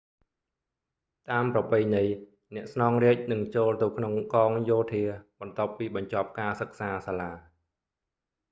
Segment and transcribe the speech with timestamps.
[1.29, 2.03] តាមប្រពៃណី
[2.55, 5.03] អ្នកស្នងរាជនឹងចូលទៅក្នុងកងយោធា
[5.39, 7.31] បន្ទាប់ពីបញ្ចប់ការសិក្សាសាលា